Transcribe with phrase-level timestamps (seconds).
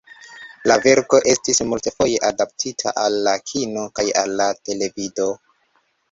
[0.69, 5.29] La verko estis multfoje adaptita al la kino kaj al la televido.